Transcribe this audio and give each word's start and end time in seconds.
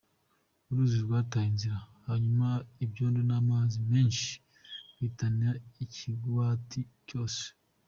Uruzi 0.69 0.97
rwataye 1.05 1.47
inzira 1.51 1.77
hanyuma 2.07 2.47
ivyondo 2.85 3.21
n'amazi 3.29 3.77
menshi 3.91 4.29
bihitana 4.95 5.49
ikigwati 5.83 6.79
cose. 7.09 7.45